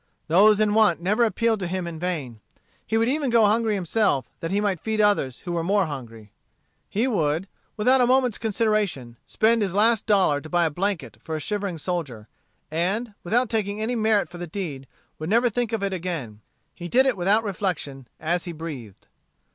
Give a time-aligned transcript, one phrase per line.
[0.27, 2.39] Those in want never appealed to him in vain.
[2.87, 6.31] He would even go hungry himself that he might feed others who were more hungry.
[6.89, 11.35] He would, without a moment's consideration, spend his last dollar to buy a blanket for
[11.35, 12.27] a shivering soldier,
[12.71, 14.87] and, without taking any merit for the deed,
[15.19, 16.41] would never think of it again.
[16.73, 19.07] He did it without reflection, as he breathed.